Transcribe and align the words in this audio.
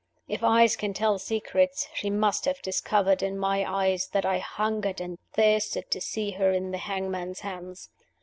If 0.27 0.41
eyes 0.43 0.75
can 0.75 0.95
tell 0.95 1.19
secrets, 1.19 1.87
she 1.93 2.09
must 2.09 2.45
have 2.45 2.59
discovered, 2.63 3.21
in 3.21 3.37
my 3.37 3.63
eyes, 3.71 4.07
that 4.13 4.25
I 4.25 4.39
hungered 4.39 4.99
and 4.99 5.19
thirsted 5.33 5.91
to 5.91 6.01
see 6.01 6.31
her 6.31 6.51
in 6.51 6.71
the 6.71 6.79
hangman's 6.79 7.41
hands. 7.41 7.91